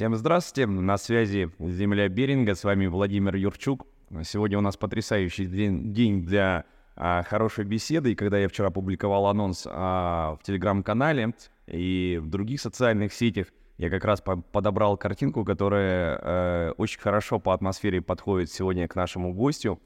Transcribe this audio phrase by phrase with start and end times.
[0.00, 3.86] Всем здравствуйте, на связи Земля Беринга, с вами Владимир Юрчук.
[4.22, 6.64] Сегодня у нас потрясающий день, день для
[6.96, 11.34] а, хорошей беседы, и когда я вчера публиковал анонс а, в Телеграм-канале
[11.66, 17.38] и в других социальных сетях, я как раз по подобрал картинку, которая э, очень хорошо
[17.38, 19.82] по атмосфере подходит сегодня к нашему гостю.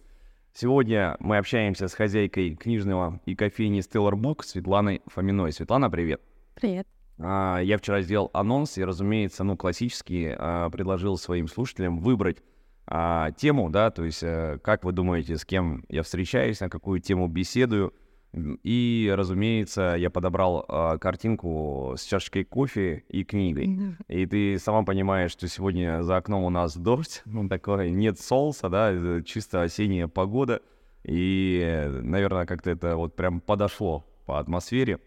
[0.53, 5.51] Сегодня мы общаемся с хозяйкой книжного и кофейни Stellar Book Светланой Фоминой.
[5.51, 6.21] Светлана, привет.
[6.55, 6.87] Привет.
[7.19, 12.39] А, я вчера сделал анонс и, разумеется, ну, классически а, предложил своим слушателям выбрать
[12.87, 17.01] а, тему, да, то есть э, как вы думаете, с кем я встречаюсь, на какую
[17.01, 17.95] тему беседую.
[18.37, 20.67] И, разумеется, я подобрал
[21.01, 23.97] картинку с чашечкой кофе и книгой.
[24.09, 28.69] И ты сама понимаешь, что сегодня за окном у нас дождь, ну, такой, нет солнца,
[28.69, 30.63] да, э, чисто осенняя погода.
[31.05, 34.99] И, э, наверное, как-то это вот прям подошло по атмосфере.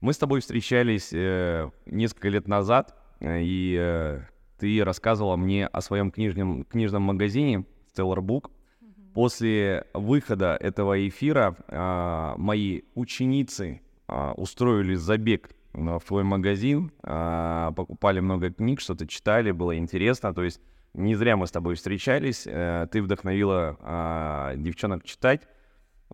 [0.00, 4.20] Мы с тобой встречались э, несколько лет назад, э, и э,
[4.58, 8.50] ты рассказывала мне о своем книжном, книжном магазине Stellar Book.
[8.50, 9.12] Mm-hmm.
[9.14, 18.20] После выхода этого эфира э, мои ученицы э, устроили забег в твой магазин, э, покупали
[18.20, 20.32] много книг, что-то читали, было интересно.
[20.32, 20.60] То есть
[20.94, 25.48] не зря мы с тобой встречались, э, ты вдохновила э, девчонок читать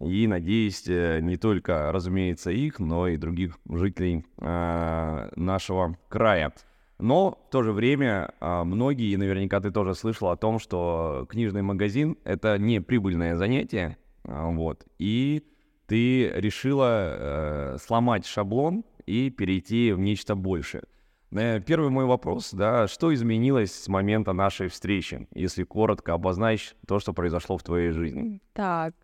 [0.01, 6.53] и надеюсь э, не только, разумеется, их, но и других жителей э, нашего края.
[6.99, 11.27] Но в то же время э, многие, и наверняка ты тоже слышал о том, что
[11.29, 15.45] книжный магазин— это не прибыльное занятие, э, вот, и
[15.87, 20.85] ты решила э, сломать шаблон и перейти в нечто большее.
[21.31, 27.01] Э, первый мой вопрос, да, что изменилось с момента нашей встречи, если коротко обозначить то,
[27.01, 28.41] что произошло в твоей жизни?
[28.53, 28.95] Так,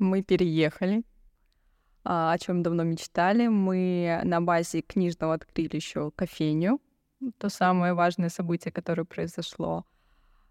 [0.00, 1.04] мы переехали,
[2.04, 3.48] а, о чем давно мечтали.
[3.48, 6.80] Мы на базе книжного открыли еще кофейню.
[7.38, 9.84] То самое важное событие, которое произошло.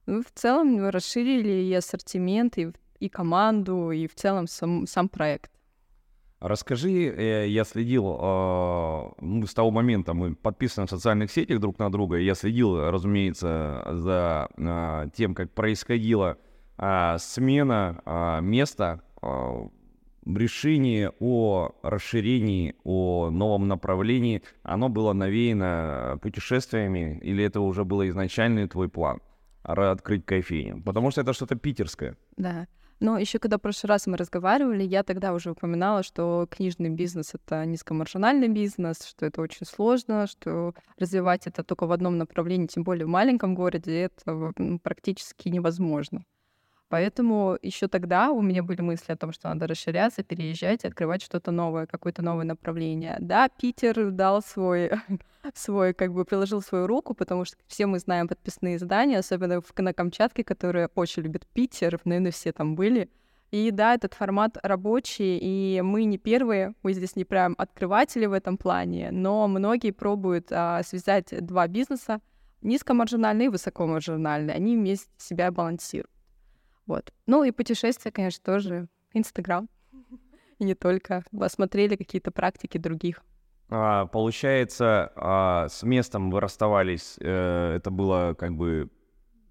[0.06, 5.10] Ну, в целом мы расширили и ассортимент, и, и команду, и в целом сам, сам
[5.10, 5.52] проект.
[6.40, 11.80] Расскажи, э, я следил, а, ну, с того момента мы подписаны в социальных сетях друг
[11.80, 16.38] на друга, я следил, разумеется, за а, тем, как происходила
[17.18, 19.02] смена места
[20.26, 28.68] решение о расширении, о новом направлении, оно было навеяно путешествиями, или это уже было изначальный
[28.68, 29.22] твой план
[29.64, 30.82] открыть кофейню?
[30.84, 32.16] Потому что это что-то питерское.
[32.38, 32.68] Да.
[33.02, 37.34] Но еще когда в прошлый раз мы разговаривали, я тогда уже упоминала, что книжный бизнес—
[37.34, 42.84] это низкомаржинальный бизнес, что это очень сложно, что развивать это только в одном направлении, тем
[42.84, 44.52] более в маленьком городе, это
[44.84, 46.26] практически невозможно.
[46.90, 51.52] Поэтому еще тогда у меня были мысли о том, что надо расширяться, переезжать, открывать что-то
[51.52, 53.16] новое, какое-то новое направление.
[53.20, 54.92] Да, Питер дал свой,
[55.54, 59.94] свой, как бы приложил свою руку, потому что все мы знаем подписные издания, особенно на
[59.94, 63.08] Камчатке, которые очень любят Питер, наверное, все там были.
[63.52, 68.34] И да, этот формат рабочий, и мы не первые, мы здесь не прям открыватели в
[68.34, 72.20] этом плане, но многие пробуют а, связать два бизнеса,
[72.62, 76.19] низкомаржинальный и высокомаржинальный, они вместе себя балансируют.
[76.90, 77.14] Вот.
[77.28, 78.88] Ну и путешествия, конечно, тоже.
[79.14, 79.70] Инстаграм.
[80.58, 81.24] И не только.
[81.32, 83.24] Посмотрели какие-то практики других.
[83.70, 88.90] А, получается, а, с местом вы расставались, э, это было как бы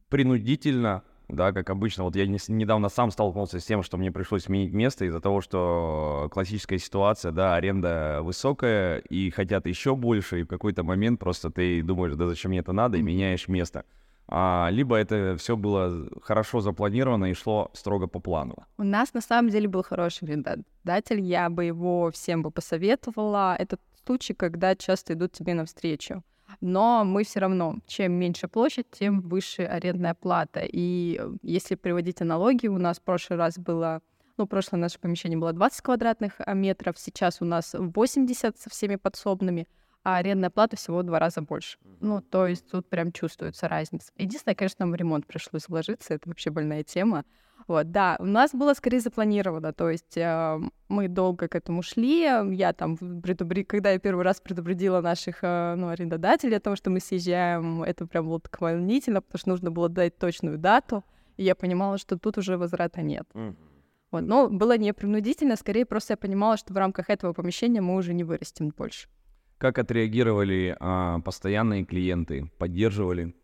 [0.08, 2.02] принудительно, да, как обычно.
[2.02, 5.40] Вот я не, недавно сам столкнулся с тем, что мне пришлось сменить место из-за того,
[5.40, 11.50] что классическая ситуация, да, аренда высокая и хотят еще больше, и в какой-то момент просто
[11.50, 13.84] ты думаешь, да зачем мне это надо, и меняешь место
[14.30, 18.56] либо это все было хорошо запланировано и шло строго по плану.
[18.76, 23.56] У нас на самом деле был хороший арендодатель, я бы его всем бы посоветовала.
[23.58, 26.22] Это случай, когда часто идут тебе навстречу.
[26.60, 30.60] Но мы все равно, чем меньше площадь, тем выше арендная плата.
[30.64, 34.00] И если приводить аналогию, у нас в прошлый раз было
[34.38, 38.94] ну, прошлое наше помещение было 20 квадратных а, метров, сейчас у нас 80 со всеми
[38.94, 39.66] подсобными
[40.08, 41.78] а арендная плата всего в два раза больше.
[42.00, 44.10] Ну, то есть тут прям чувствуется разница.
[44.16, 47.24] Единственное, конечно, нам в ремонт пришлось вложиться, это вообще больная тема.
[47.66, 50.58] Вот, да, у нас было скорее запланировано, то есть э,
[50.88, 53.68] мы долго к этому шли, я там, предупред...
[53.68, 58.06] когда я первый раз предупредила наших э, ну, арендодателей о том, что мы съезжаем, это
[58.06, 61.04] прям было так волнительно, потому что нужно было дать точную дату,
[61.36, 63.26] и я понимала, что тут уже возврата нет.
[64.10, 67.96] Вот, но было не принудительно, скорее просто я понимала, что в рамках этого помещения мы
[67.96, 69.08] уже не вырастем больше.
[69.58, 72.50] Как отреагировали а, постоянные клиенты?
[72.58, 73.34] Поддерживали?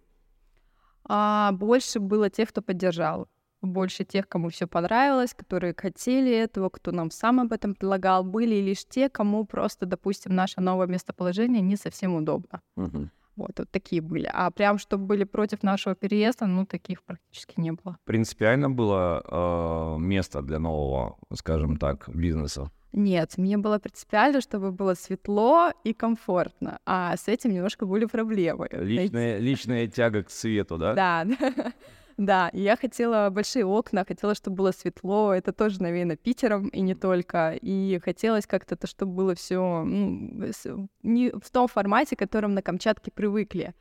[1.04, 3.28] А, больше было тех, кто поддержал.
[3.62, 8.22] Больше тех, кому все понравилось, которые хотели этого, кто нам сам об этом предлагал.
[8.22, 12.60] Были лишь те, кому просто, допустим, наше новое местоположение не совсем удобно.
[12.76, 13.08] Угу.
[13.36, 14.30] Вот, вот такие были.
[14.32, 17.98] А прям, чтобы были против нашего переезда, ну, таких практически не было.
[18.04, 22.70] Принципиально было э, место для нового, скажем так, бизнеса?
[22.96, 28.68] Нет, мне было принципиально, чтобы было светло и комфортно, а с этим немножко были проблемы.
[28.70, 30.94] Личная, личная тяга к свету, да?
[30.94, 31.26] Да,
[32.16, 36.94] да, я хотела большие окна, хотела, чтобы было светло, это тоже, наверное, Питером и не
[36.94, 42.54] только, и хотелось как-то, то, чтобы было все ну, не в том формате, к которым
[42.54, 43.74] на Камчатке привыкли.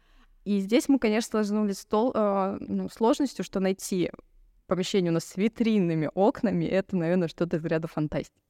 [0.43, 4.09] И здесь мы, конечно, столкнулись с тол- э, ну, сложностью, что найти
[4.65, 8.41] помещение у нас с витринными окнами, это, наверное, что-то из ряда фантастики.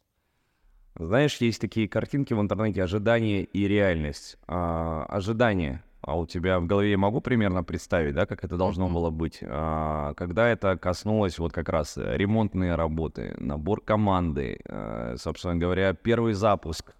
[0.95, 4.37] Знаешь, есть такие картинки в интернете «Ожидание и реальность».
[4.47, 5.83] А, ожидание.
[6.01, 9.39] А у тебя в голове я могу примерно представить, да, как это должно было быть?
[9.41, 16.33] А, когда это коснулось вот как раз ремонтные работы, набор команды, а, собственно говоря, первый
[16.33, 16.93] запуск.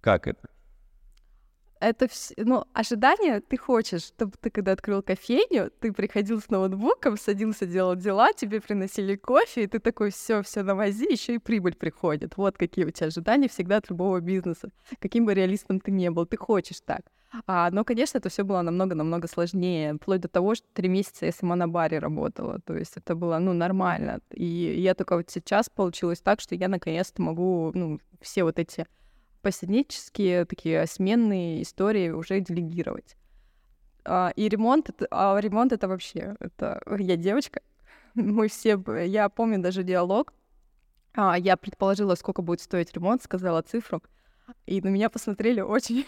[0.00, 0.48] Как это?
[1.80, 7.16] Это все, ну, ожидание ты хочешь, чтобы ты, когда открыл кофейню, ты приходил с ноутбуком,
[7.16, 11.38] садился делать дела, тебе приносили кофе, и ты такой, все, все на мази, еще и
[11.38, 12.36] прибыль приходит.
[12.36, 14.70] Вот какие у тебя ожидания всегда от любого бизнеса.
[15.00, 17.02] Каким бы реалистом ты ни был, ты хочешь так.
[17.46, 21.32] А, но, конечно, это все было намного-намного сложнее, вплоть до того, что три месяца я
[21.32, 24.20] сама на баре работала, то есть это было, ну, нормально.
[24.30, 28.86] И я только вот сейчас получилось так, что я наконец-то могу, ну, все вот эти
[29.46, 33.16] посреднические такие сменные истории уже делегировать.
[34.04, 37.60] А, и ремонт, а ремонт это вообще, это я девочка,
[38.14, 40.32] мы все, я помню даже диалог,
[41.14, 44.02] а, я предположила, сколько будет стоить ремонт, сказала цифру,
[44.66, 46.04] и на меня посмотрели очень,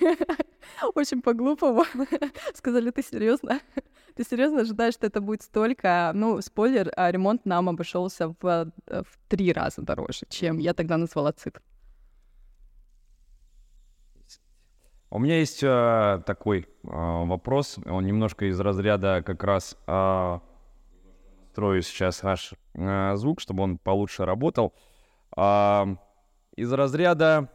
[0.97, 1.85] очень по-глупому.
[2.55, 3.61] Сказали, ты серьезно?
[4.17, 6.11] Ты серьезно ожидаешь, что это будет столько?
[6.13, 11.33] Ну, спойлер, а ремонт нам обошелся в, в три раза дороже, чем я тогда назвала
[11.33, 11.63] цифру.
[15.11, 20.39] У меня есть э, такой э, вопрос, он немножко из разряда как раз э,
[21.53, 24.75] строю сейчас наш э, звук, чтобы он получше работал.
[25.37, 25.87] Э,
[26.57, 27.49] из разряда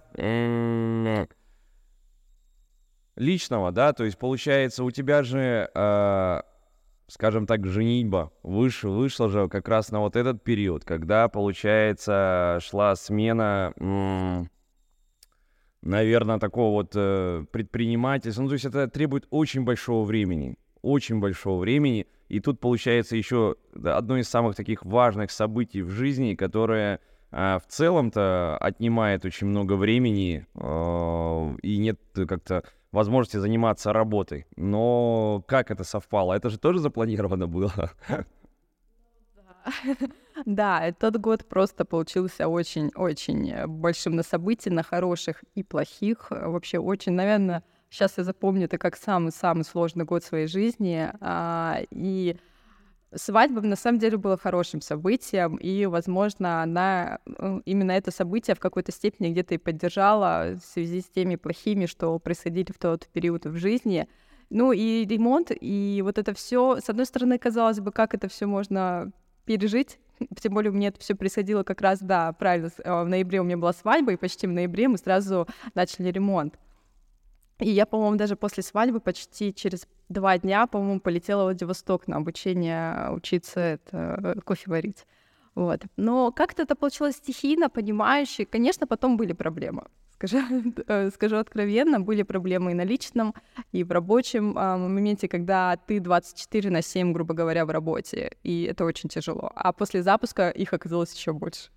[3.16, 6.42] личного, да, то есть получается у тебя же, э,
[7.08, 12.96] скажем так, женитьба выш, вышла же как раз на вот этот период, когда, получается, шла
[12.96, 13.74] смена...
[13.80, 14.44] Э,
[15.84, 18.42] наверное, такого вот э, предпринимательства.
[18.42, 22.08] Ну, то есть это требует очень большого времени, очень большого времени.
[22.30, 27.00] И тут получается еще одно из самых таких важных событий в жизни, которое
[27.32, 34.46] э, в целом-то отнимает очень много времени э, и нет как-то возможности заниматься работой.
[34.56, 36.34] Но как это совпало?
[36.34, 37.92] Это же тоже запланировано было.
[38.08, 39.74] Да,
[40.46, 46.28] этот год просто получился очень-очень э, большим на событий, на хороших и плохих.
[46.30, 51.10] Вообще очень, наверное, сейчас я запомню это как самый-самый сложный год своей жизни.
[51.22, 52.38] А, и
[53.16, 58.60] свадьба на самом деле была хорошим событием, и, возможно, она э, именно это событие в
[58.60, 63.46] какой-то степени где-то и поддержала в связи с теми плохими, что происходили в тот период
[63.46, 64.08] в жизни.
[64.50, 68.46] Ну и ремонт, и вот это все, с одной стороны, казалось бы, как это все
[68.46, 69.12] можно
[69.46, 70.00] пережить.
[70.42, 73.58] Тем более меня это все происходило как раз, да, правильно, э, в ноябре у меня
[73.58, 76.60] была свадьба, и почти в ноябре мы сразу начали ремонт.
[77.60, 82.18] И я, по-моему, даже после свадьбы почти через два дня, по-моему, полетела в Владивосток на
[82.18, 85.06] обучение учиться это, э, кофе варить.
[85.56, 85.84] Вот.
[85.98, 88.46] Но как-то это получилось стихийно, понимающе.
[88.46, 89.84] Конечно, потом были проблемы
[90.28, 90.38] скажу,
[90.88, 93.34] э, скажу откровенно, были проблемы и на личном,
[93.72, 98.86] и в рабочем моменте, когда ты 24 на 7, грубо говоря, в работе, и это
[98.86, 99.52] очень тяжело.
[99.56, 101.70] А после запуска их оказалось еще больше.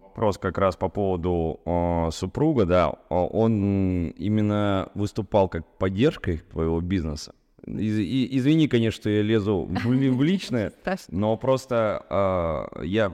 [0.00, 7.34] Вопрос как раз по поводу э, супруга, да, он именно выступал как поддержкой твоего бизнеса.
[7.66, 10.72] Из, и, извини, конечно, что я лезу в, в личное,
[11.08, 13.12] но просто э, я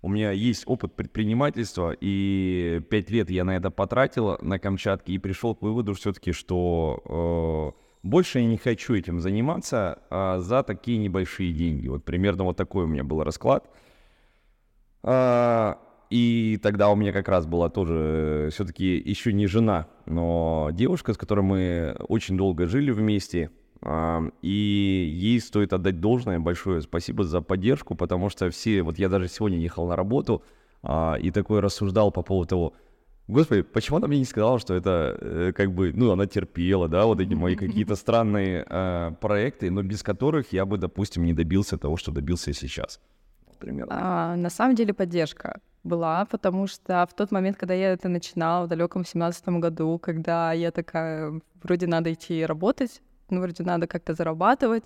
[0.00, 5.18] у меня есть опыт предпринимательства, и пять лет я на это потратил на Камчатке и
[5.18, 10.98] пришел к выводу все-таки, что э, больше я не хочу этим заниматься а за такие
[10.98, 11.88] небольшие деньги.
[11.88, 13.68] Вот примерно вот такой у меня был расклад.
[15.02, 15.78] А,
[16.10, 21.18] и тогда у меня как раз была тоже все-таки еще не жена, но девушка, с
[21.18, 23.50] которой мы очень долго жили вместе.
[23.82, 29.28] И ей стоит отдать должное большое спасибо за поддержку, потому что все, вот я даже
[29.28, 30.42] сегодня ехал на работу
[30.82, 32.72] а, и такой рассуждал по поводу того,
[33.28, 37.04] Господи, почему она мне не сказала, что это э, как бы, ну, она терпела, да,
[37.04, 41.76] вот эти мои какие-то странные э, проекты, но без которых я бы, допустим, не добился
[41.76, 43.00] того, что добился сейчас.
[43.58, 43.92] примерно?
[43.94, 48.64] А, на самом деле поддержка была, потому что в тот момент, когда я это начинала
[48.64, 54.14] в далеком семнадцатом году, когда я такая, вроде надо идти работать, ну, вроде надо как-то
[54.14, 54.84] зарабатывать.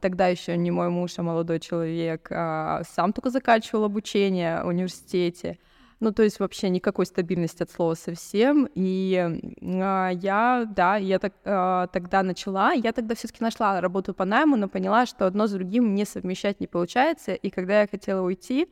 [0.00, 5.58] Тогда еще не мой муж, а молодой человек, а сам только заканчивал обучение в университете.
[6.00, 8.68] Ну, то есть вообще никакой стабильности от слова совсем.
[8.74, 14.14] И а, я, да, я так, а, тогда начала, я тогда все таки нашла работу
[14.14, 17.34] по найму, но поняла, что одно с другим не совмещать не получается.
[17.34, 18.68] И когда я хотела уйти,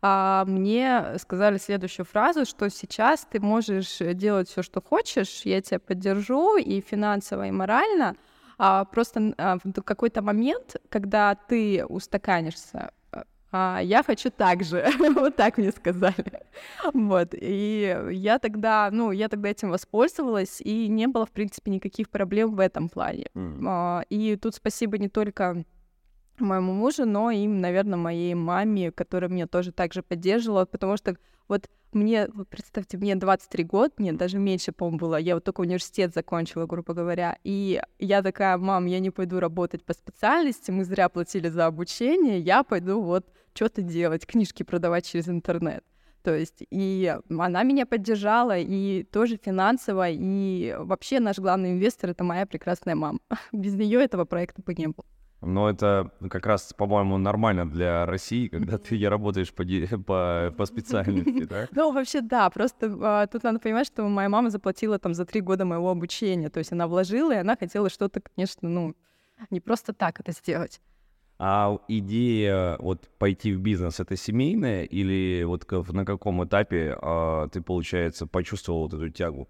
[0.00, 5.80] а, мне сказали следующую фразу, что сейчас ты можешь делать все, что хочешь, я тебя
[5.80, 8.14] поддержу и финансово, и морально,
[8.58, 12.92] а просто а, в какой-то момент, когда ты устаканишься,
[13.50, 16.42] а я хочу так же, вот так мне сказали.
[16.92, 22.10] Вот, и я тогда, ну, я тогда этим воспользовалась, и не было, в принципе, никаких
[22.10, 23.26] проблем в этом плане.
[23.34, 24.04] Mm.
[24.10, 25.64] И тут спасибо не только
[26.40, 31.16] моему мужу, но и, наверное, моей маме, которая меня тоже также поддерживала, потому что
[31.48, 35.62] вот мне, вот представьте, мне 23 года, нет, даже меньше, по-моему, было, я вот только
[35.62, 40.84] университет закончила, грубо говоря, и я такая, мам, я не пойду работать по специальности, мы
[40.84, 45.82] зря платили за обучение, я пойду вот что-то делать, книжки продавать через интернет.
[46.22, 52.22] То есть и она меня поддержала, и тоже финансово, и вообще наш главный инвестор— это
[52.22, 53.20] моя прекрасная мама.
[53.52, 55.06] Без нее этого проекта бы не было.
[55.40, 59.64] Но это как раз, по-моему, нормально для России, когда ты не работаешь по,
[60.06, 61.68] по, по специальности, да?
[61.72, 62.50] Ну, вообще, да.
[62.50, 66.50] Просто а, тут надо понимать, что моя мама заплатила там за три года моего обучения.
[66.50, 68.96] То есть она вложила, и она хотела что-то, конечно, ну,
[69.50, 70.80] не просто так это сделать.
[71.38, 77.62] А идея вот пойти в бизнес это семейная или вот на каком этапе а, ты,
[77.62, 79.48] получается, почувствовал вот эту тягу?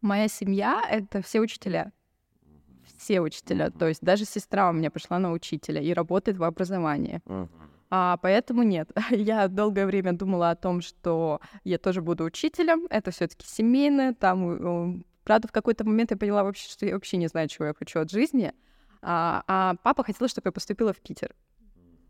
[0.00, 1.92] Моя семья это все учителя
[2.98, 3.70] все учителя.
[3.70, 7.22] То есть даже сестра у меня пошла на учителя и работает в образовании.
[7.90, 8.90] А, поэтому нет.
[9.10, 12.86] Я долгое время думала о том, что я тоже буду учителем.
[12.90, 14.12] Это все-таки семейное.
[14.12, 17.74] Там, правда, в какой-то момент я поняла вообще, что я вообще не знаю, чего я
[17.74, 18.52] хочу от жизни.
[19.00, 21.34] А, а папа хотел, чтобы я поступила в Питер.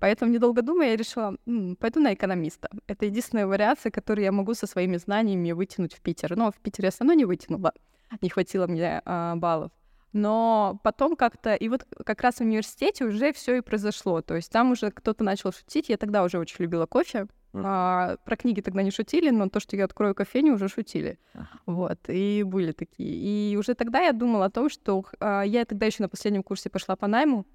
[0.00, 2.68] Поэтому, недолго думая, я решила, м-м, пойду на экономиста.
[2.86, 6.36] Это единственная вариация, которую я могу со своими знаниями вытянуть в Питер.
[6.36, 7.72] Но в Питере я все равно не вытянула.
[8.20, 9.70] Не хватило мне а, баллов.
[10.12, 14.22] Но потом как-то, и вот как раз в университете уже все и произошло.
[14.22, 15.88] То есть там уже кто-то начал шутить.
[15.88, 17.26] Я тогда уже очень любила кофе.
[17.54, 21.18] А, про книги тогда не шутили, но то, что я открою кофейню, уже шутили.
[21.66, 23.52] Вот, и были такие.
[23.52, 26.70] И уже тогда я думала о том, что а, я тогда еще на последнем курсе
[26.70, 27.46] пошла по найму.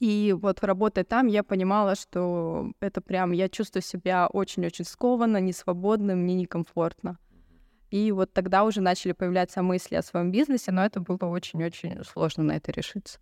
[0.00, 6.14] И вот работая там, я понимала, что это прям, я чувствую себя очень-очень скованно, несвободно,
[6.14, 7.18] мне некомфортно.
[7.90, 12.44] И вот тогда уже начали появляться мысли о своем бизнесе, но это было очень-очень сложно
[12.44, 13.18] на это решиться.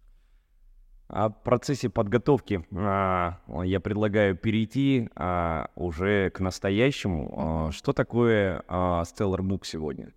[1.09, 7.35] О процессе подготовки а, я предлагаю перейти а, уже к настоящему.
[7.37, 10.13] А, что такое а, Stellar Book сегодня?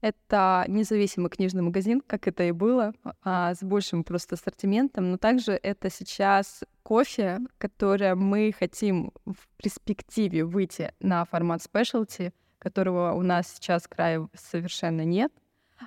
[0.00, 2.92] Это независимый книжный магазин, как это и было,
[3.22, 10.44] а, с большим просто ассортиментом, но также это сейчас кофе, которое мы хотим в перспективе
[10.44, 12.32] выйти на формат specialty—
[12.64, 15.32] которого у нас сейчас края совершенно нет,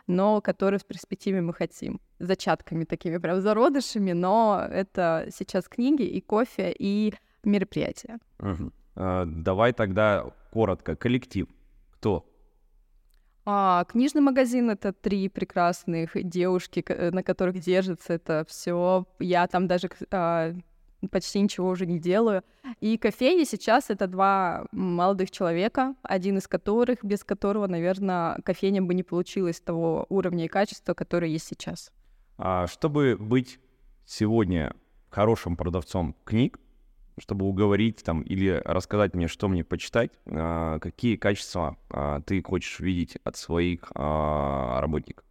[0.06, 2.00] но который в перспективе мы хотим.
[2.20, 8.20] Зачатками такими, прям зародышами, но это сейчас книги и кофе, и мероприятия.
[8.40, 8.72] Угу.
[8.96, 10.96] А, давай тогда коротко.
[10.96, 11.48] Коллектив.
[11.92, 12.26] Кто?
[13.46, 19.06] А, книжный магазин это три прекрасных девушки, на которых держится это все.
[19.20, 20.54] Я там даже а,
[21.12, 22.44] почти ничего уже не делаю.
[22.80, 28.94] И кофейни сейчас это два молодых человека, один из которых, без которого, наверное, кофейня бы
[28.94, 31.92] не получилась того уровня и качества, которое есть сейчас.
[32.38, 33.60] А чтобы быть
[34.06, 34.76] сегодня
[35.10, 36.60] хорошим продавцом книг,
[37.20, 42.80] чтобы уговорить там или рассказать мне, что мне почитать, а, какие качества а, ты хочешь
[42.80, 45.27] видеть от своих работников?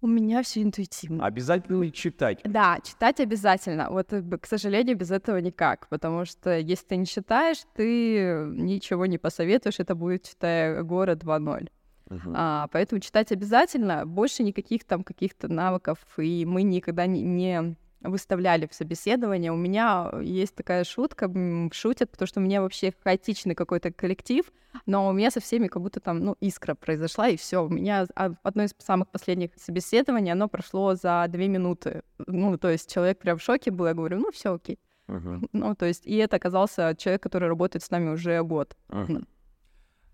[0.00, 1.26] У меня все интуитивно.
[1.26, 2.40] Обязательно читать.
[2.44, 3.90] Да, читать обязательно.
[3.90, 5.88] Вот, э, к сожалению, без этого никак.
[5.88, 9.80] Потому что если ты не читаешь, ты ничего не посоветуешь.
[9.80, 11.68] Это будет, читая «Город 2.0».
[12.10, 12.32] Uh-huh.
[12.34, 14.06] А, поэтому читать обязательно.
[14.06, 15.98] Больше никаких там каких-то навыков.
[16.16, 19.52] И мы никогда не, не выставляли в собеседование.
[19.52, 21.30] У меня есть такая шутка,
[21.72, 24.44] шутят, потому что у меня вообще хаотичный какой-то коллектив,
[24.86, 27.64] но у меня со всеми как будто там, ну, искра произошла, и все.
[27.64, 32.02] У меня одно из самых последних собеседований, оно прошло за две минуты.
[32.26, 34.78] Ну, то есть человек прям в шоке был, я говорю, ну, все окей.
[35.08, 35.48] Uh-huh.
[35.52, 38.76] Ну, то есть, и это оказался человек, который работает с нами уже год.
[38.90, 39.24] Uh-huh.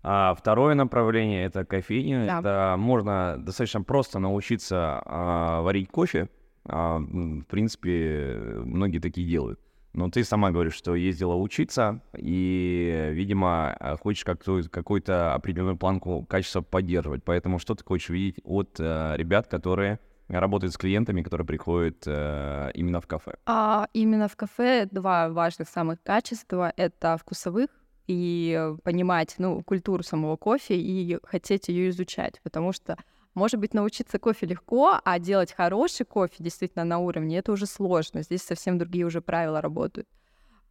[0.07, 2.27] А второе направление это кофейня.
[2.27, 2.39] Да.
[2.39, 9.59] Это можно достаточно просто научиться а, варить кофе а, в принципе, многие такие делают.
[9.95, 16.25] Но ты сама говоришь, что ездила учиться, и, видимо, э, хочешь как-то, какую-то определенную планку
[16.25, 17.23] качества поддерживать.
[17.23, 22.71] Поэтому что ты хочешь видеть от э, ребят, которые работают с клиентами, которые приходят э,
[22.73, 23.37] именно в кафе?
[23.45, 27.69] А, именно в кафе два важных самых качества— это вкусовых
[28.07, 32.97] и понимать, ну, культуру самого кофе и хотеть ее изучать, потому что
[33.35, 38.23] может быть, научиться кофе легко, а делать хороший кофе действительно на уровне, это уже сложно.
[38.23, 40.07] Здесь совсем другие уже правила работают.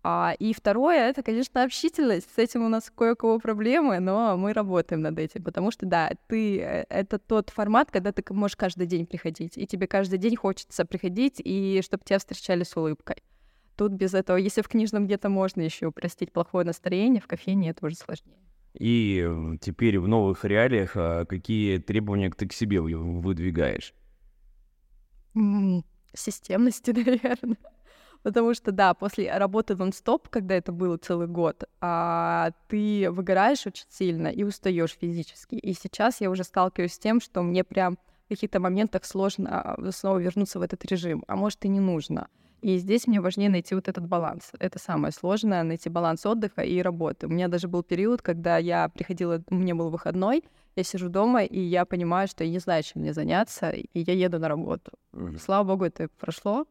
[0.07, 2.29] А, и второе, это, конечно, общительность.
[2.35, 6.61] С этим у нас кое-кого проблемы, но мы работаем над этим, потому что, да, ты
[6.61, 10.85] э,— это тот формат, когда ты можешь каждый день приходить, и тебе каждый день хочется
[10.85, 13.23] приходить, и чтобы тебя встречали с улыбкой.
[13.77, 17.87] Тут без этого, если в книжном где-то можно еще простить плохое настроение, в кофейне это
[17.87, 18.37] уже сложнее.
[18.79, 23.95] И теперь в новых реалиях а, какие требования ты к себе выдвигаешь?
[26.13, 27.59] Системности, наверное.
[28.25, 33.85] Потому что, да, после работы нон-стоп, когда это было целый год, а, ты выгораешь очень
[33.91, 35.57] сильно и устаешь физически.
[35.57, 39.93] И сейчас я уже сталкиваюсь с тем, что мне прям в каких-то моментах сложно а,
[39.93, 42.29] снова вернуться в этот режим, а может и не нужно.
[42.65, 44.51] И здесь мне важнее найти вот этот баланс.
[44.59, 47.27] Это самое сложное, найти баланс отдыха и работы.
[47.27, 50.45] У меня даже был период, когда я приходила, у меня был выходной,
[50.75, 54.15] я сижу дома, и я понимаю, что я не знаю, чем мне заняться, и я
[54.15, 54.93] еду на работу.
[55.13, 55.39] Mm-hmm.
[55.41, 56.65] Слава богу, это прошло,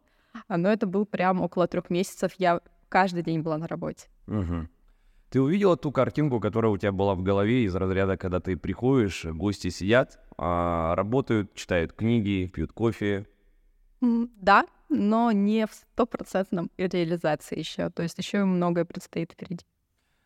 [0.49, 2.31] но это был прям около трех месяцев.
[2.39, 4.07] Я каждый день была на работе.
[4.25, 4.67] Mm-hmm.
[5.29, 9.25] Ты увидела ту картинку, которая у тебя была в голове из разряда, когда ты приходишь,
[9.25, 13.27] гости сидят, а, работают, читают книги, пьют кофе.
[14.01, 17.89] Да, но не в стопроцентном реализации еще.
[17.89, 19.65] То есть еще многое предстоит впереди.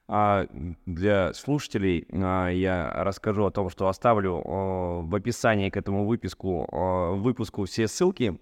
[0.10, 0.46] А
[0.86, 6.68] для слушателей а, я расскажу о том, что оставлю а, в описании к этому выпуску,
[6.72, 8.40] а, выпуску все ссылки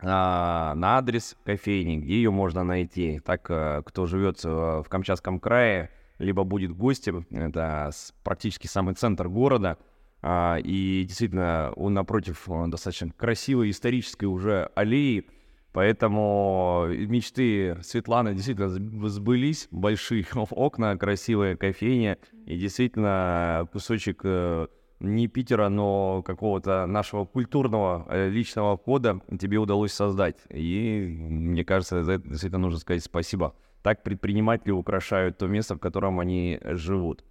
[0.00, 3.20] а, на адрес кофейни, где ее можно найти.
[3.24, 7.90] Так, а, кто живет в Камчатском крае, либо будет гостем, это
[8.22, 9.78] практически самый центр города,
[10.22, 15.26] а, и действительно он напротив достаточно красивой исторической уже аллеи,
[15.72, 18.68] Поэтому мечты Светланы действительно
[19.08, 19.68] сбылись.
[19.70, 24.66] Большие окна, красивая кофейня и действительно кусочек э,
[25.00, 30.36] не Питера, но какого-то нашего культурного э, личного кода тебе удалось создать.
[30.50, 33.54] И мне кажется, за это действительно нужно сказать спасибо.
[33.82, 37.24] Так предприниматели украшают то место, в котором они живут.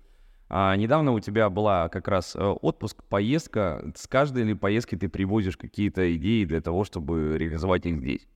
[0.54, 3.90] А недавно у тебя была как раз э, отпуск, поездка.
[3.96, 8.28] С каждой ли поездки ты привозишь какие-то идеи для того, чтобы реализовать их здесь?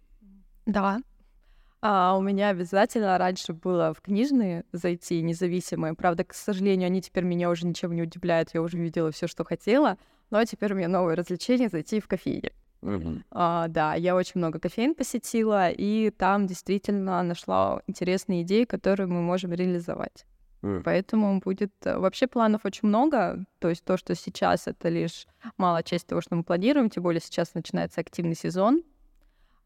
[0.65, 1.01] Да.
[1.82, 5.93] А у меня обязательно раньше было в книжные зайти, независимые.
[5.93, 8.51] Правда, к сожалению, они теперь меня уже ничем не удивляют.
[8.54, 9.97] Я уже видела все, что хотела.
[10.30, 12.54] Но теперь у меня новое развлечение— зайти в кофейни.
[12.82, 13.23] Mm-hmm.
[13.32, 19.21] А, да, я очень много кофеин посетила, и там действительно нашла интересные идеи, которые мы
[19.21, 20.25] можем реализовать.
[20.65, 20.82] Mm.
[20.84, 21.71] Поэтому будет...
[21.86, 23.45] Э, вообще планов очень много.
[23.60, 26.89] То есть то, что сейчас, это лишь малая часть того, что мы планируем.
[26.89, 28.82] Тем более сейчас начинается активный сезон.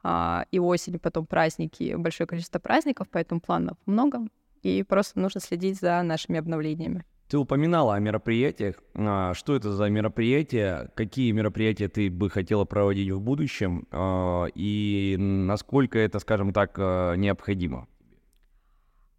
[0.04, 4.28] А, и осень, потом праздники, большое количество праздников, поэтому планов много.
[4.62, 7.06] И просто нужно следить за нашими обновлениями.
[7.30, 8.76] Ты упоминала о мероприятиях.
[8.94, 10.92] А, что это за мероприятия?
[10.96, 13.88] Какие мероприятия ты бы хотела проводить в будущем?
[13.92, 17.88] А, и насколько это, скажем так, необходимо?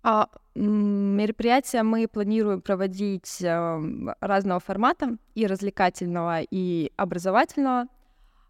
[0.03, 3.81] А, мероприятия мы планируем проводить а,
[4.21, 7.87] разного формата, и развлекательного, и образовательного.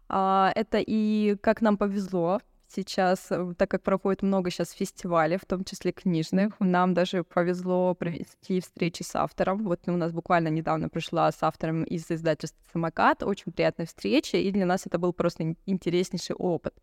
[0.07, 2.39] А, это и как нам повезло
[2.73, 7.93] сейчас, э, так как проходит много сейчас фестивалей, в том числе книжных, нам даже повезло
[7.95, 9.63] провести встречи с автором.
[9.63, 14.51] Вот у нас буквально недавно пришла с автором из издательства «Самокат», очень приятная встреча, и
[14.51, 16.73] для нас это был просто интереснейший опыт.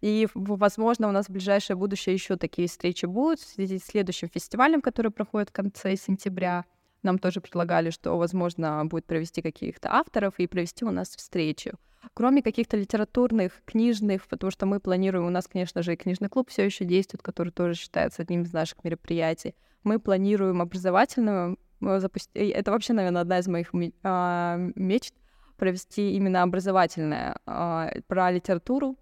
[0.00, 4.28] И, возможно, у нас в ближайшее будущее еще такие встречи будут в связи с следующим
[4.28, 6.64] фестивалем, который проходит в конце сентября.
[7.02, 11.72] Нам тоже предлагали, что, возможно, будет провести каких-то авторов и провести у нас встречу.
[12.14, 16.50] Кроме каких-то литературных, книжных, потому что мы планируем, у нас, конечно же, и книжный клуб
[16.50, 19.54] все еще действует, который тоже считается одним из наших мероприятий.
[19.82, 22.30] Мы планируем образовательную запустить.
[22.34, 23.70] Это вообще, наверное, одна из моих
[24.02, 25.14] а, мечт
[25.56, 28.96] провести именно образовательное а, про литературу,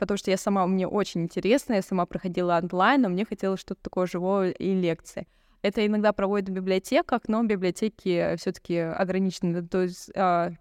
[0.00, 3.82] потому что я сама, мне очень интересно, я сама проходила онлайн, но мне хотелось что-то
[3.82, 5.28] такое живое и лекции.
[5.62, 10.52] Это иногда проводят в библиотеках, но библиотеки все таки ограничены, то есть а,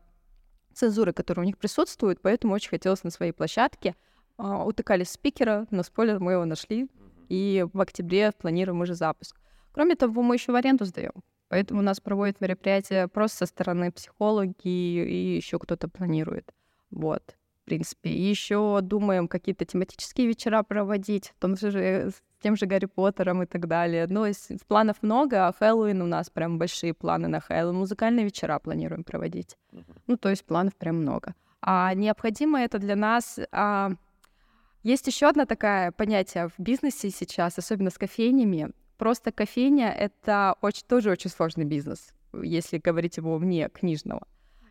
[0.74, 3.96] цензуры, которая у них присутствует, поэтому очень хотелось на своей площадке.
[4.38, 6.90] А, утыкали спикера, но спойлер, мы его нашли,
[7.30, 9.40] и в октябре планируем уже запуск.
[9.72, 11.24] Кроме того, мы еще в аренду сдаем.
[11.48, 16.54] Поэтому у нас проводят мероприятия просто со стороны психологи и еще кто-то планирует.
[16.92, 17.39] Вот.
[17.70, 18.10] Принципе.
[18.10, 23.44] И еще думаем какие-то тематические вечера проводить, в том же с тем же Гарри Поттером
[23.44, 24.08] и так далее.
[24.10, 24.26] Ну,
[24.68, 27.78] планов много, а Хэллоуин у нас прям большие планы на Хэллоуин.
[27.78, 29.58] Музыкальные вечера планируем проводить.
[30.08, 31.36] Ну, то есть планов прям много.
[31.62, 33.40] А необходимо это для нас...
[33.52, 33.92] А...
[34.82, 38.72] Есть еще одна такая понятие в бизнесе сейчас, особенно с кофейнями.
[38.98, 44.26] Просто кофейня— это очень, тоже очень сложный бизнес, если говорить его вне книжного.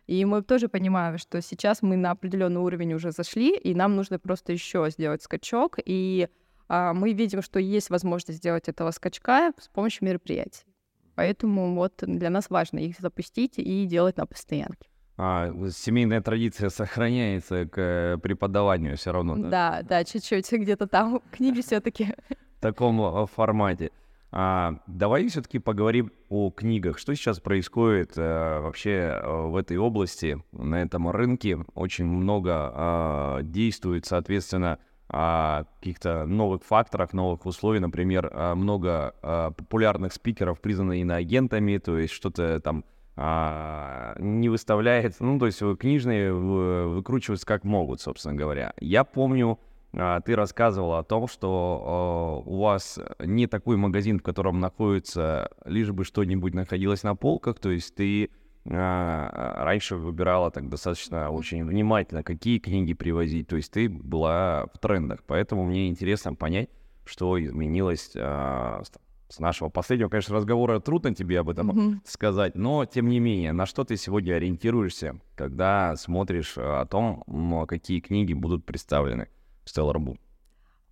[0.09, 4.17] И мы тоже понимаем, что сейчас мы на определенный уровень уже зашли, и нам нужно
[4.17, 5.77] просто еще сделать скачок.
[5.85, 6.29] И
[6.67, 10.65] а, мы видим, что есть возможность сделать этого скачка с помощью мероприятий.
[11.13, 14.89] Поэтому вот для нас важно их запустить и делать на постоянке.
[15.15, 19.35] А, семейная традиция сохраняется к э, преподаванию все равно.
[19.35, 22.15] Да, да, да чуть-чуть где-то там книги все-таки.
[22.57, 23.91] В таком э, формате.
[24.31, 26.99] А, давай все-таки поговорим о книгах.
[26.99, 31.57] Что сейчас происходит а, вообще а, в этой области, на этом рынке?
[31.73, 34.79] Очень много а, действует, соответственно,
[35.11, 37.79] о каких-то новых факторах, новых условий.
[37.79, 45.23] Например, а, много а, популярных спикеров признаны иноагентами, то есть что-то там а, не выставляется.
[45.23, 48.73] Ну, то есть книжные выкручиваются как могут, собственно говоря.
[48.79, 54.59] Я помню, а, ты рассказывала о том, что у вас не такой магазин, в котором
[54.59, 58.29] находится, лишь бы что-нибудь находилось на полках, то есть ты
[58.71, 64.77] а, раньше выбирала так достаточно очень внимательно, какие книги привозить, то есть ты была в
[64.79, 66.69] трендах, поэтому мне интересно понять,
[67.05, 68.83] что изменилось а,
[69.29, 70.79] с нашего последнего, конечно, разговора.
[70.79, 71.99] Трудно тебе об этом mm-hmm.
[72.05, 77.99] сказать, но тем не менее, на что ты сегодня ориентируешься, когда смотришь о том, какие
[77.99, 79.29] книги будут представлены?
[79.65, 80.17] Stellar Book?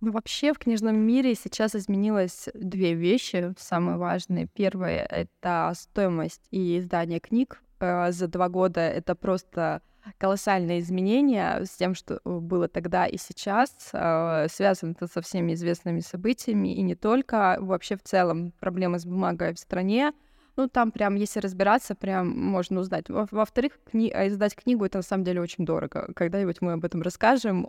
[0.00, 4.46] Ну, вообще в книжном мире сейчас изменилось две вещи, самые важные.
[4.46, 7.60] Первое— это стоимость и издание книг.
[7.80, 9.82] Э, за два года это просто
[10.18, 13.90] колоссальные изменения с тем, что было тогда и сейчас.
[13.92, 17.56] Э, связано это со всеми известными событиями, и не только.
[17.60, 20.12] Вообще в целом проблемы с бумагой в стране.
[20.54, 23.06] Ну, там прям, если разбираться, прям можно узнать.
[23.08, 26.08] Во-вторых, кни- издать книгу— это на самом деле очень дорого.
[26.14, 27.64] Когда-нибудь мы об этом расскажем,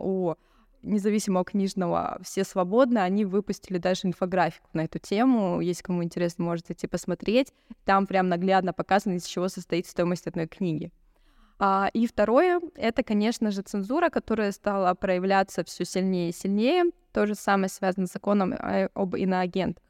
[0.82, 5.60] независимого книжного «Все свободны», они выпустили даже инфографику на эту тему.
[5.60, 7.52] Если кому интересно, можете идти посмотреть.
[7.84, 10.92] Там прям наглядно показано, из чего состоит стоимость одной книги.
[11.58, 16.84] А, и второе— это, конечно же, цензура, которая стала проявляться все сильнее и сильнее.
[17.12, 19.84] То же самое связано с законом э, об иноагентах.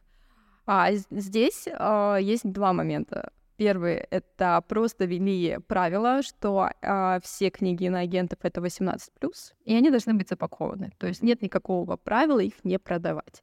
[0.66, 3.32] А здесь а, есть два момента.
[3.60, 8.98] Первый— это просто ввели правило, что а, все книги иноагентов— это 18+,
[9.66, 10.92] и они должны быть запакованы.
[10.96, 13.42] То есть нет никакого правила их не продавать.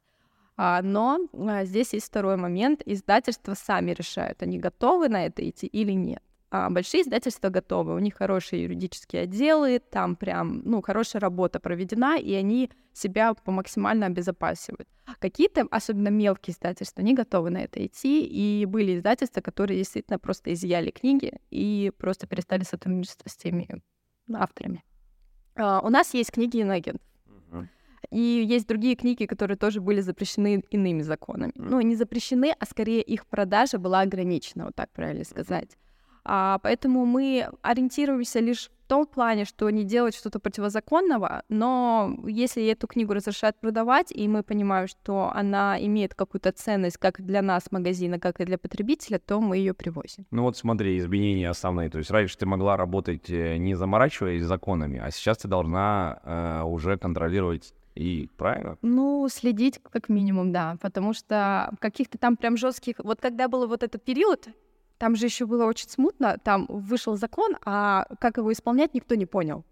[0.56, 2.82] А, но а, здесь есть второй момент.
[2.84, 6.24] Издательства сами решают, они готовы на это идти или нет.
[6.50, 12.18] А большие издательства готовы, у них хорошие юридические отделы, там прям, ну, хорошая работа проведена,
[12.18, 14.88] и они себя максимально обезопасивают.
[15.18, 20.52] Какие-то, особенно мелкие издательства, не готовы на это идти, и были издательства, которые действительно просто
[20.54, 23.68] изъяли книги и просто перестали сотрудничать с теми
[24.32, 24.84] авторами.
[25.54, 27.02] Uh, у нас есть книги иноагентов.
[28.10, 31.52] И есть другие книги, которые тоже были запрещены иными законами.
[31.56, 35.76] Ну, не запрещены, а скорее их продажа была ограничена, вот так правильно сказать.
[36.24, 42.66] А, поэтому мы ориентируемся лишь в том плане, что не делать что-то противозаконного, но если
[42.66, 47.70] эту книгу разрешают продавать, и мы понимаем, что она имеет какую-то ценность как для нас,
[47.70, 50.24] магазина, как и для потребителя, то мы ее привозим.
[50.30, 51.90] Ну вот смотри, изменения основные.
[51.90, 56.62] То есть раньше ты могла работать э, не заморачиваясь законами, а сейчас ты должна э,
[56.62, 58.78] уже контролировать и правильно?
[58.82, 62.96] Ну, следить как минимум, да, потому что каких-то там прям жестких...
[62.98, 64.48] Вот когда был вот этот период,
[64.98, 69.26] там же еще было очень смутно, там вышел закон, а как его исполнять никто не
[69.26, 69.64] понял.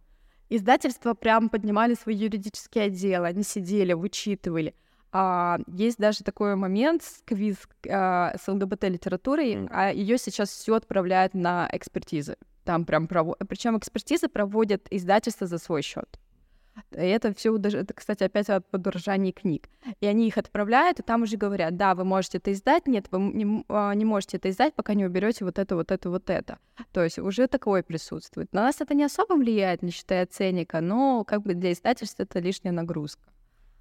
[0.49, 4.75] Издательства прям поднимали свои юридические отделы, они сидели, вычитывали.
[5.13, 7.57] А, есть даже такой момент с квиз
[7.89, 9.69] а, с ЛГБТ-литературой, mm.
[9.73, 12.37] а ее сейчас все отправляют на экспертизы.
[12.65, 13.37] Там прям прово...
[13.49, 16.19] Причем экспертизы проводят издательства за свой счет.
[16.93, 19.69] И это все, это, кстати, опять о подорожании книг.
[20.01, 23.19] И они их отправляют, и там уже говорят, да, вы можете это издать, нет, вы
[23.19, 26.59] не, а, не можете это издать, пока не уберете вот это, вот это, вот это.
[26.93, 28.53] То есть уже такое присутствует.
[28.53, 32.41] На нас это не особо влияет, не считая ценника, но как бы для издательства это
[32.41, 33.23] лишняя нагрузка.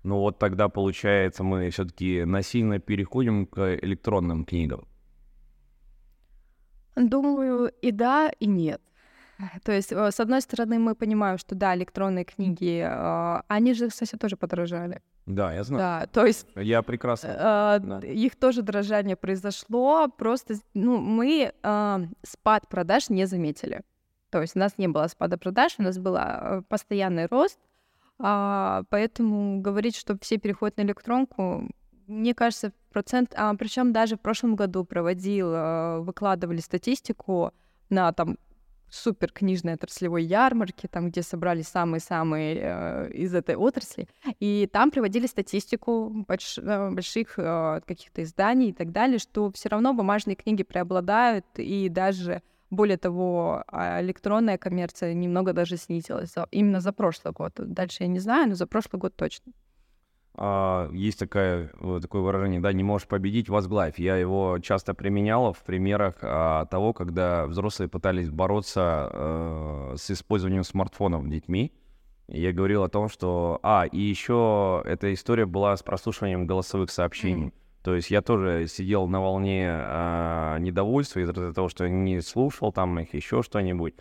[0.03, 4.88] Ну вот тогда, получается, мы все-таки насильно переходим к электронным книгам.
[6.95, 8.81] Думаю, и да, и нет.
[9.63, 13.89] То есть, э, с одной стороны, мы понимаем, что да, электронные книги, а, они же,
[13.89, 15.02] кстати, тоже подорожали.
[15.26, 15.80] Да, я знаю.
[15.80, 16.48] Да, то есть...
[16.56, 17.28] Я прекрасно.
[17.28, 18.00] Э, да.
[18.00, 23.82] Их тоже дорожание произошло, просто, ну, мы э, спад продаж не заметили.
[24.30, 27.60] То есть у нас не было спада продаж, у нас был э, постоянный рост,
[28.19, 31.69] а, поэтому говорить, что все переходят на электронку,
[32.08, 37.52] мне кажется, процент, а, причем даже в прошлом году проводил, а, выкладывали статистику
[37.89, 38.38] на там
[38.95, 44.08] супер книжной отраслевой ярмарке, там, где собрались самые-самые э, из этой отрасли,
[44.39, 49.69] и там приводили статистику больш, э, больших э, каких-то изданий и так далее, что все
[49.69, 56.79] равно бумажные книги преобладают, и даже более того, а, электронная коммерция немного даже снизилась именно
[56.79, 57.53] за прошлый год.
[57.58, 59.53] Дальше я не знаю, но за прошлый год точно.
[60.38, 61.69] А, есть такое,
[62.02, 64.00] такое выражение, да, не можешь победить, возглавь.
[64.00, 70.63] Я его часто применял в примерах а, того, когда взрослые пытались бороться а, с использованием
[70.63, 71.71] смартфонов детьми.
[72.28, 73.60] Я говорил о том, что...
[73.63, 77.48] А, и еще эта история была с прослушиванием голосовых сообщений.
[77.48, 77.54] Mm.
[77.84, 83.00] То есть я тоже сидел на волне а, недовольства из-за того, что не слушал там
[83.00, 83.93] их, еще что-нибудь.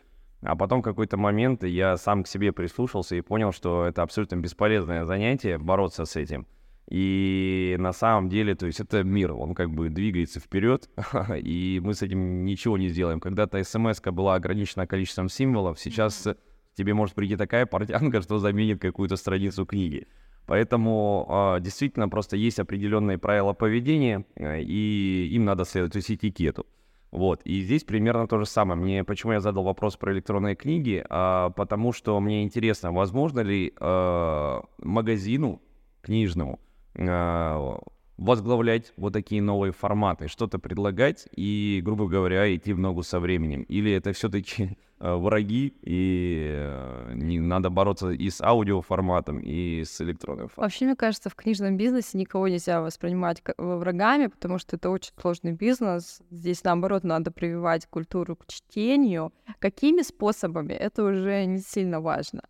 [0.44, 4.36] А потом в какой-то момент я сам к себе прислушался и понял, что это абсолютно
[4.36, 6.46] бесполезное занятие бороться с этим.
[6.90, 10.90] И на самом деле, то есть это мир, он как бы двигается вперед,
[11.36, 13.20] и мы с этим ничего не сделаем.
[13.20, 16.28] Когда-то смс была ограничена количеством символов, сейчас
[16.74, 20.06] тебе может прийти такая портянка, что заменит какую-то страницу книги.
[20.46, 26.10] Поэтому э, действительно просто есть определенные правила поведения, э, и им надо следовать, то есть
[26.10, 26.66] этикету.
[27.14, 28.78] Вот, и здесь примерно то же самое.
[28.78, 31.04] Мне, почему я задал вопрос про электронные книги?
[31.08, 35.62] А, потому что мне интересно, возможно ли а, магазину
[36.02, 36.58] книжному
[36.98, 37.78] а,
[38.18, 43.62] возглавлять вот такие новые форматы, что-то предлагать и, грубо говоря, идти в ногу со временем?
[43.62, 47.03] Или это все-таки Э, враги, и
[47.38, 50.64] не надо бороться и с аудиоформатом, и с электронным форматом.
[50.64, 55.52] Вообще, мне кажется, в книжном бизнесе никого нельзя воспринимать врагами, потому что это очень сложный
[55.52, 56.20] бизнес.
[56.30, 59.32] Здесь, наоборот, надо прививать культуру к чтению.
[59.58, 62.42] Какими способами, это уже не сильно важно.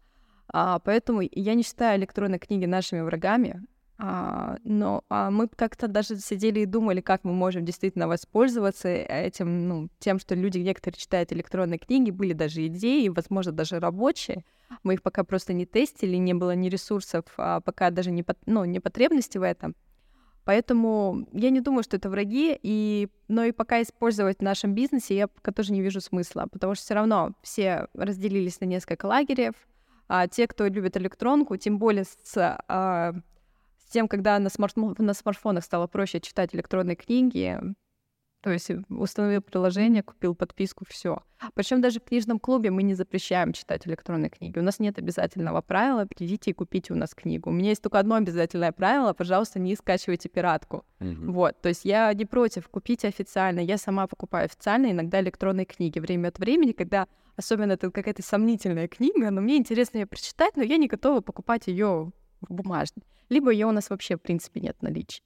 [0.49, 3.63] А, поэтому я не считаю электронные книги нашими врагами.
[3.97, 9.69] А, но а мы как-то даже сидели и думали, как мы можем действительно воспользоваться этим,
[9.69, 14.45] ну, тем, что люди некоторые читают электронные книги, были даже идеи, возможно, даже рабочие.
[14.83, 18.65] Мы их пока просто не тестили, не было ни ресурсов, а пока даже не, ну,
[18.65, 19.77] не потребности в этом.
[20.45, 25.17] Поэтому я не думаю, что это враги, и, но и пока использовать в нашем бизнесе
[25.17, 29.55] я пока тоже не вижу смысла, потому что все равно все разделились на несколько лагерев,
[30.07, 33.15] а те, кто любит электронку, тем более с а,
[33.95, 37.61] тем, когда на, смарт на смартфонах стало проще читать электронные книги,
[38.43, 41.23] то есть установил приложение, купил подписку, все.
[41.55, 44.59] Причем даже в книжном клубе мы не запрещаем читать электронные книги.
[44.59, 47.51] У нас нет обязательного правила придите и купите у нас книгу.
[47.51, 50.85] У меня есть только одно обязательное правило: пожалуйста, не скачивайте пиратку.
[50.99, 51.31] Mm-hmm.
[51.31, 53.61] Вот, то есть я не против, купите официально.
[53.61, 58.89] Я сама покупаю официально иногда электронные книги время от времени, когда особенно это какая-то сомнительная
[58.89, 62.13] книга, но мне интересно ее прочитать, но я не готова покупать ее
[62.51, 65.23] бумажной либо ее у нас вообще, в принципе, нет наличия.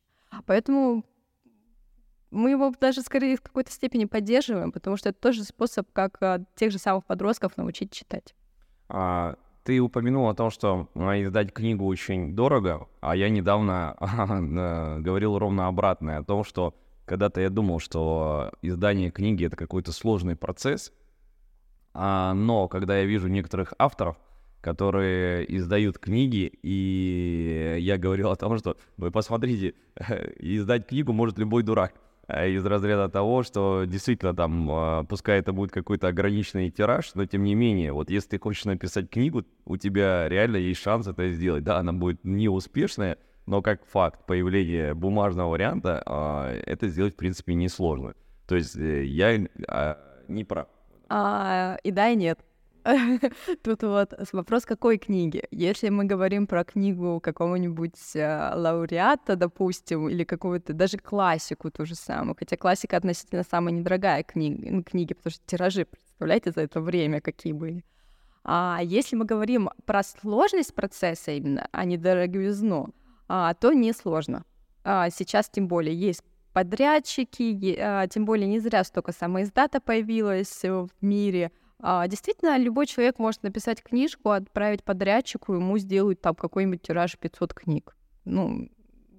[0.46, 1.04] Поэтому
[2.30, 6.44] мы его даже скорее в какой-то степени поддерживаем, потому что это тоже способ, как а,
[6.54, 8.34] тех же самых подростков научить читать.
[8.88, 13.96] А, ты упомянул о том, что издать книгу очень дорого, а я недавно
[15.00, 16.74] говорил ровно обратное, о том, что
[17.06, 20.92] когда-то я думал, что издание книги— это какой-то сложный процесс,
[21.94, 24.18] а, но когда я вижу некоторых авторов,
[24.60, 29.74] которые издают книги, и я говорил о том, что вы посмотрите,
[30.38, 31.94] издать книгу может любой дурак.
[32.26, 37.24] А из разряда того, что действительно там, а, пускай это будет какой-то ограниченный тираж, но
[37.24, 41.30] тем не менее, вот если ты хочешь написать книгу, у тебя реально есть шанс это
[41.30, 41.64] сделать.
[41.64, 43.16] Да, она будет неуспешная,
[43.46, 48.14] но как факт появления бумажного варианта, а, это сделать, в принципе, несложно.
[48.46, 49.46] То есть э, я
[50.28, 50.68] не прав.
[51.08, 52.40] А, и да, и нет.
[53.62, 55.44] Тут вот вопрос какой книги.
[55.50, 61.94] Если мы говорим про книгу какого-нибудь э, лауреата, допустим, или какую-то даже классику ту же
[61.94, 67.20] самую, хотя классика относительно самая недорогая книга, книги, потому что тиражи, представляете, за это время
[67.20, 67.84] какие были.
[68.44, 72.94] А если мы говорим про сложность процесса именно, а не дороговизну,
[73.28, 74.44] а, то несложно.
[74.84, 76.22] А, сейчас тем более есть
[76.54, 83.18] подрядчики, а, тем более не зря столько самоиздата появилось в мире— а, действительно, любой человек
[83.18, 87.96] может написать книжку, отправить подрядчику, ему сделают там какой-нибудь тираж 500 книг.
[88.24, 88.68] Ну,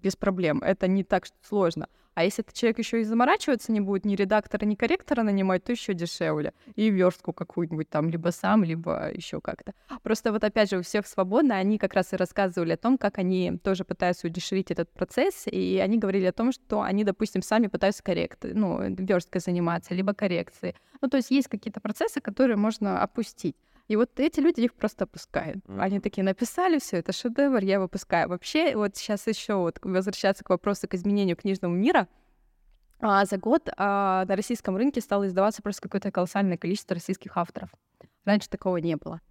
[0.02, 0.62] без проблем.
[0.64, 1.88] Это не так сложно.
[2.16, 5.72] А если этот человек еще и заморачиваться не будет, ни редактора, ни корректора нанимать, то
[5.72, 6.54] еще дешевле.
[6.76, 9.74] И верстку какую-нибудь там либо сам, либо еще как-то.
[10.04, 13.18] Просто вот опять же у всех свободно, они как раз и рассказывали о том, как
[13.20, 17.68] они тоже пытаются удешевить этот процесс, и они говорили о том, что они, допустим, сами
[17.68, 20.76] пытаются корректы, ну, версткой заниматься, либо коррекции.
[21.02, 23.56] Ну, то есть есть какие-то процессы, которые можно опустить.
[23.90, 25.58] И вот эти люди их просто опускают.
[25.66, 25.82] Mm-hmm.
[25.82, 28.30] Они такие написали все, это шедевр, я выпускаю.
[28.30, 32.08] Вообще, вот сейчас еще вот возвращаться к вопросу к изменению книжного мира.
[33.00, 37.72] А, за год а, на российском рынке стало издаваться просто какое-то колоссальное количество российских авторов.
[38.26, 39.22] Раньше такого не было.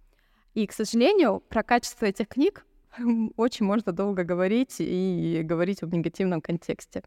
[0.55, 2.65] И, к сожалению, про качество этих книг
[3.37, 7.03] очень можно долго говорить и говорить в негативном контексте.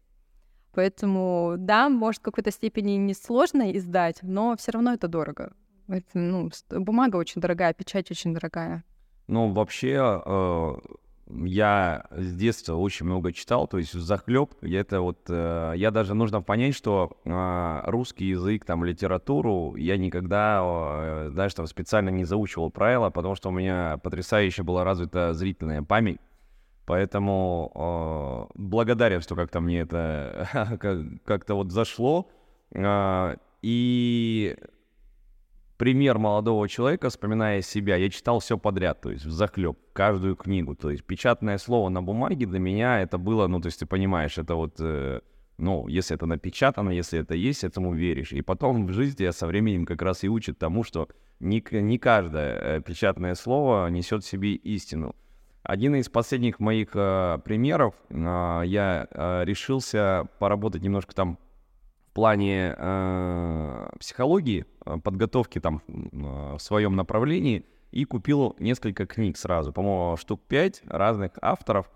[0.73, 5.53] Поэтому, да, может, в какой-то степени несложно издать, но все равно это дорого.
[5.87, 8.83] Это, ну, бумага очень дорогая, печать очень дорогая.
[9.27, 10.73] Ну, вообще, э,
[11.27, 14.53] я с детства очень много читал, то есть захлеб.
[14.61, 20.61] Это вот, э, я даже нужно понять, что э, русский язык, там, литературу я никогда,
[20.63, 25.81] э, знаешь, там специально не заучивал правила, потому что у меня потрясающе была развита зрительная
[25.81, 26.19] память.
[26.85, 32.29] Поэтому э, благодарен, что как-то мне это как-то вот зашло.
[32.71, 34.57] Э, и
[35.77, 40.75] пример молодого человека, вспоминая себя, я читал все подряд, то есть в захлеб, каждую книгу.
[40.75, 44.37] То есть печатное слово на бумаге для меня это было, ну, то есть ты понимаешь,
[44.37, 45.21] это вот, э,
[45.57, 48.31] ну, если это напечатано, если это есть, этому веришь.
[48.31, 51.09] И потом в жизни я со временем как раз и учит тому, что
[51.39, 55.15] не, не каждое э, печатное слово несет в себе истину.
[55.63, 58.15] Один из последних моих э, примеров, э,
[58.65, 61.39] я э, решился поработать немножко там
[62.13, 69.73] плане э, психологии, э, подготовки там э, в своем направлении и купил несколько книг сразу,
[69.73, 71.89] по-моему, штук пять разных авторов.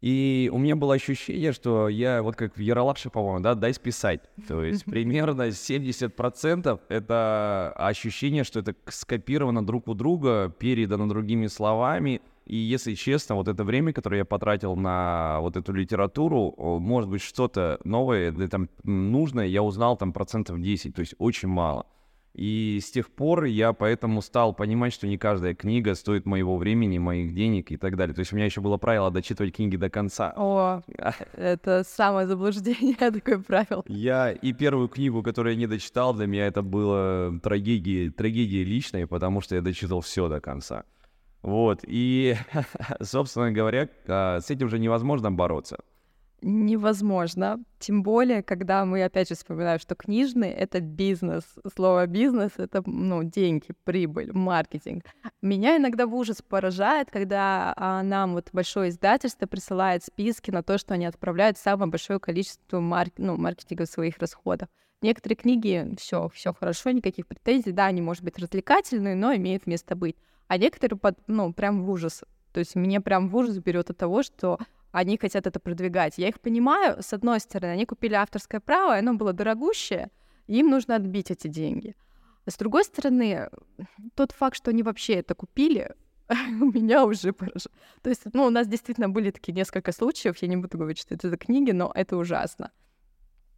[0.00, 4.20] И у меня было ощущение, что я вот как в Яралаше, по-моему, да, дай списать.
[4.46, 12.20] То есть примерно 70% это ощущение, что это скопировано друг у друга, передано другими словами—
[12.46, 17.22] и если честно, вот это время, которое я потратил на вот эту литературу, может быть,
[17.22, 21.86] что-то новое, да, там, нужное, я узнал там процентов 10, то есть очень мало.
[22.34, 26.98] И с тех пор я поэтому стал понимать, что не каждая книга стоит моего времени,
[26.98, 28.12] моих денег и так далее.
[28.12, 30.34] То есть у меня еще было правило дочитывать книги до конца.
[30.36, 30.82] О,
[31.34, 33.84] это самое заблуждение, такое правило.
[33.86, 39.06] Я и первую книгу, которую я не дочитал, для меня это было трагедия, трагедия личная,
[39.06, 40.84] потому что я дочитал все до конца.
[41.44, 42.36] Вот, и,
[43.02, 45.76] собственно говоря, а, с этим же невозможно бороться.
[46.40, 47.62] Невозможно.
[47.78, 51.44] Тем более, когда мы опять же вспоминаем, что книжный— это бизнес.
[51.74, 55.04] Слово «бизнес»— это ну, деньги, прибыль, маркетинг.
[55.42, 60.78] Меня иногда в ужас поражает, когда а, нам вот большое издательство присылает списки на то,
[60.78, 63.12] что они отправляют самое большое количество марк...
[63.18, 64.68] ну, маркетинга своих расходов.
[65.02, 69.94] Некоторые книги все, все хорошо, никаких претензий, да, они, может быть, развлекательные, но имеют место
[69.94, 70.16] быть
[70.48, 72.24] а некоторые, под, ну, прям в ужас.
[72.52, 74.58] То есть мне прям в ужас берет от того, что
[74.92, 76.18] они хотят это продвигать.
[76.18, 80.10] Я их понимаю, с одной стороны, они купили авторское право, и оно было дорогущее,
[80.46, 81.96] им нужно отбить эти деньги.
[82.46, 83.48] А с другой стороны,
[84.14, 85.94] тот факт, что они вообще это купили,
[86.28, 87.72] меня уже поражает.
[88.02, 91.14] То есть, ну, у нас действительно были такие несколько случаев, я не буду говорить, что
[91.14, 92.70] это за книги, но это ужасно.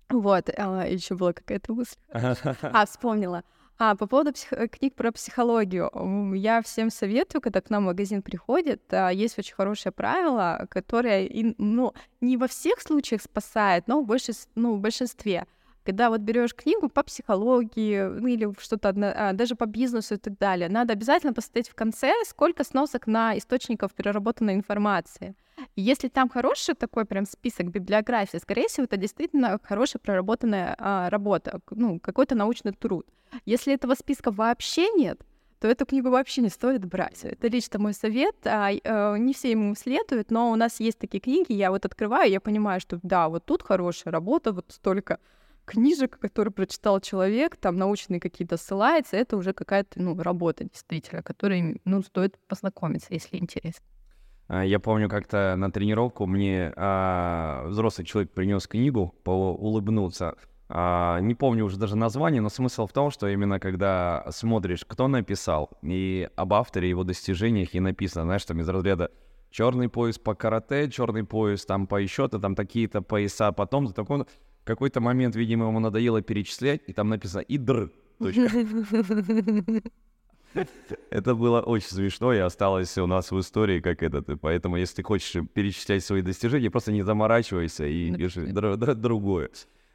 [0.08, 1.96] Вот, а, еще была какая-то мысль.
[2.12, 3.42] А, вспомнила.
[3.78, 4.52] А, по поводу псих...
[4.52, 5.90] Э, книг про психологию.
[6.34, 11.92] Я всем советую, когда к нам магазин приходит, а, есть очень хорошее правило, которое, ну,
[12.20, 15.46] не во всех случаях спасает, но в, больше, ну, в большинстве
[15.84, 20.36] когда вот берешь книгу по психологии ну, или что-то а, даже по бизнесу и так
[20.36, 25.36] далее, надо обязательно посмотреть в конце, сколько сносок на источников переработанной информации.
[25.74, 31.60] Если там хороший такой прям список библиографии, скорее всего, это действительно хорошая проработанная а, работа,
[31.70, 33.06] ну, какой-то научный труд.
[33.44, 35.20] Если этого списка вообще нет,
[35.60, 37.24] то эту книгу вообще не стоит брать.
[37.24, 38.36] Это лично мой совет.
[38.44, 42.30] А, э, не все ему следуют, но у нас есть такие книги, я вот открываю,
[42.30, 45.18] я понимаю, что да, вот тут хорошая работа, вот столько
[45.64, 51.80] книжек, которые прочитал человек, там научные какие-то ссылается, это уже какая-то, ну, работа действительно, которой,
[51.84, 53.84] ну, стоит познакомиться, если интересно.
[54.48, 60.36] А, я помню, как-то на тренировку мне а, взрослый человек принес книгу по улыбнуться.
[60.68, 65.08] А, не помню уже даже название, но смысл в том, что именно когда смотришь, кто
[65.08, 69.10] написал, и об авторе, его достижениях и написано, знаешь, там из разряда
[69.50, 74.24] черный пояс по карате, черный пояс там по еще-то, там такие-то пояса, потом такой
[74.64, 77.90] какой-то момент, видимо, ему надоело перечислять, и там написано «идр».
[81.10, 84.40] Это было очень смешно и осталось у нас в истории как этот.
[84.40, 89.50] Поэтому, если ты хочешь перечислять свои достижения, просто не заморачивайся и пиши другое.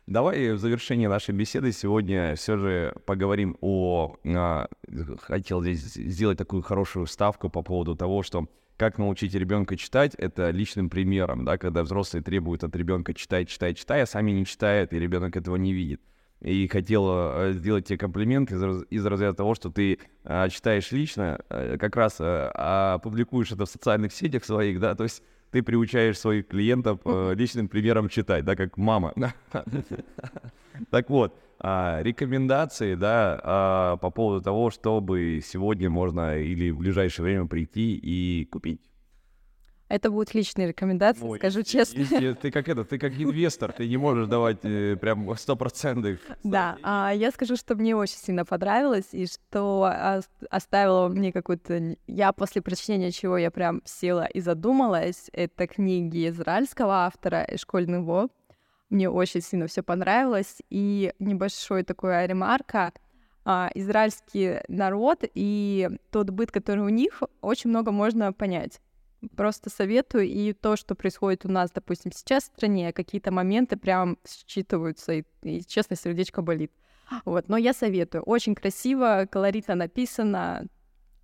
[0.07, 4.17] Давай в завершении нашей беседы сегодня все же поговорим о...
[4.25, 4.67] А,
[5.21, 8.47] хотел здесь сделать такую хорошую ставку по поводу того, что
[8.77, 13.77] как научить ребенка читать, это личным примером, да, когда взрослые требуют от ребенка читать, читать,
[13.77, 16.01] читать, а сами не читают, и ребенок этого не видит.
[16.41, 21.39] И хотел э, сделать тебе комплимент из, из разряда того, что ты а, читаешь лично,
[21.49, 25.21] а, как раз а, публикуешь это в социальных сетях своих, да, то есть
[25.51, 29.13] ты приучаешь своих клиентов а, личным примером читать, да, как мама.
[30.89, 37.23] Так вот, а, рекомендации, да, а, по поводу того, чтобы сегодня можно или в ближайшее
[37.23, 38.81] время прийти и купить.
[39.91, 41.99] Это будут личные рекомендации, Ой, скажу честно.
[41.99, 46.19] Если, ты как это, ты как инвестор, ты не можешь давать э, прям стопроцентных.
[46.43, 51.97] Да, а, я скажу, что мне очень сильно понравилось, и что оставило мне какую-то...
[52.07, 58.31] Я после прочтения чего я прям села и задумалась, это книги израильского автора Школьный Воб.
[58.89, 60.61] Мне очень сильно все понравилось.
[60.69, 62.93] И небольшой такой ремарка.
[63.43, 68.79] А, израильский народ и тот быт, который у них, очень много можно понять.
[69.35, 74.17] Просто советую, и то, что происходит у нас, допустим, сейчас в стране, какие-то моменты прям
[74.25, 76.71] считываются, и, и честно, сердечко болит.
[77.25, 78.23] Вот, но я советую.
[78.23, 80.65] Очень красиво, колоритно написано,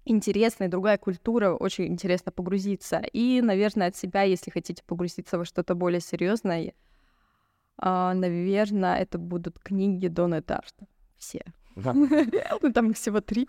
[0.06, 3.02] интересная другая культура, очень интересно погрузиться.
[3.14, 6.74] И, наверное, от себя, если хотите погрузиться во что-то более серьезное,
[7.78, 10.88] а, наверное, это будут книги Дона Тарта.
[11.18, 11.44] Все.
[12.62, 13.48] Ну, там всего три,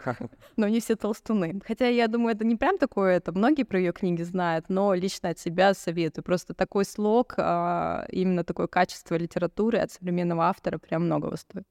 [0.56, 1.60] но они все толстуны.
[1.66, 5.30] Хотя, я думаю, это не прям такое, это многие про ее книги знают, но лично
[5.30, 6.24] от себя советую.
[6.24, 11.66] Просто такой слог, а, именно такое качество литературы от современного автора прям многого стоит.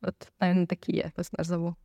[0.00, 1.76] Вот, наверное, такие я вас назову.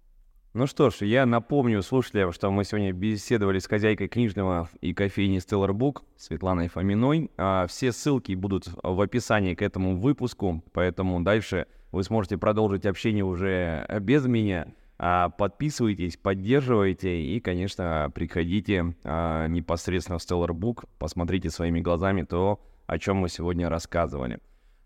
[0.53, 5.37] Ну что ж, я напомню слушателям, что мы сегодня беседовали с хозяйкой книжного и кофейни
[5.37, 7.29] Stellar Book Светланой Фоминой.
[7.37, 13.23] А все ссылки будут в описании к этому выпуску, поэтому дальше вы сможете продолжить общение
[13.23, 14.67] уже без меня.
[15.01, 22.59] А подписывайтесь, поддерживайте и, конечно, приходите а, непосредственно в Stellar Book, посмотрите своими глазами то,
[22.85, 24.39] о чем мы сегодня рассказывали.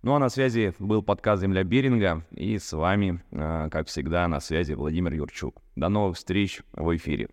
[0.04, 4.40] Ну а на связи был подкаст «Земля Беринга» и с вами, а, как всегда, на
[4.40, 5.60] связи Владимир Юрчук.
[5.76, 7.30] До новых встреч в эфире.